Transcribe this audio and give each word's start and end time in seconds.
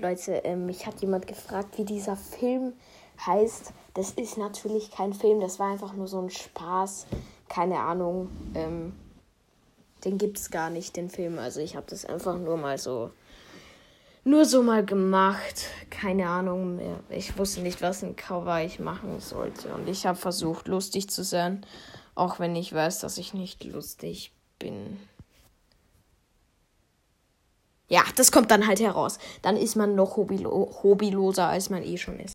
Leute, 0.00 0.32
ähm, 0.44 0.66
mich 0.66 0.86
hat 0.86 1.00
jemand 1.00 1.26
gefragt, 1.26 1.78
wie 1.78 1.84
dieser 1.84 2.16
Film 2.16 2.72
heißt. 3.26 3.72
Das 3.94 4.10
ist 4.12 4.38
natürlich 4.38 4.90
kein 4.90 5.12
Film, 5.12 5.40
das 5.40 5.58
war 5.58 5.72
einfach 5.72 5.92
nur 5.92 6.06
so 6.06 6.20
ein 6.20 6.30
Spaß. 6.30 7.06
Keine 7.48 7.80
Ahnung. 7.80 8.30
Ähm, 8.54 8.92
den 10.04 10.18
gibt 10.18 10.38
es 10.38 10.50
gar 10.50 10.70
nicht, 10.70 10.96
den 10.96 11.10
Film. 11.10 11.38
Also 11.38 11.60
ich 11.60 11.74
habe 11.74 11.86
das 11.88 12.04
einfach 12.04 12.38
nur 12.38 12.56
mal 12.56 12.78
so. 12.78 13.10
Nur 14.24 14.44
so 14.44 14.62
mal 14.62 14.84
gemacht. 14.84 15.66
Keine 15.90 16.28
Ahnung 16.28 16.76
mehr. 16.76 17.00
Ich 17.08 17.36
wusste 17.38 17.60
nicht, 17.60 17.82
was 17.82 18.04
ein 18.04 18.14
Cover 18.14 18.62
ich 18.62 18.78
machen 18.78 19.20
sollte. 19.20 19.74
Und 19.74 19.88
ich 19.88 20.06
habe 20.06 20.18
versucht, 20.18 20.68
lustig 20.68 21.08
zu 21.08 21.24
sein. 21.24 21.64
Auch 22.14 22.38
wenn 22.38 22.54
ich 22.54 22.72
weiß, 22.72 23.00
dass 23.00 23.18
ich 23.18 23.32
nicht 23.32 23.64
lustig 23.64 24.32
bin. 24.58 24.98
Ja, 27.88 28.02
das 28.16 28.30
kommt 28.32 28.50
dann 28.50 28.66
halt 28.66 28.80
heraus. 28.80 29.18
Dann 29.42 29.56
ist 29.56 29.74
man 29.74 29.94
noch 29.94 30.16
hobbylo 30.16 30.82
hobbyloser, 30.82 31.48
als 31.48 31.70
man 31.70 31.82
eh 31.82 31.96
schon 31.96 32.20
ist. 32.20 32.26